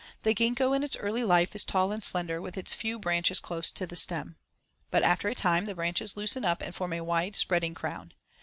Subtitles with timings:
[0.23, 3.71] The gingko in its early life is tall and slender with its few branches close
[3.73, 4.35] to the stem.
[4.89, 8.13] But after a time the branches loosen up and form a wide spreading crown.